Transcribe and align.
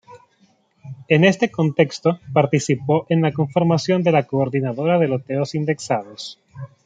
En 1.09 1.23
este 1.23 1.51
contexto, 1.51 2.19
participó 2.33 3.05
en 3.09 3.21
la 3.21 3.31
conformación 3.31 4.01
de 4.01 4.11
la 4.11 4.23
Coordinadora 4.25 4.97
de 4.97 5.07
Loteos 5.07 5.53
Indexados. 5.53 6.39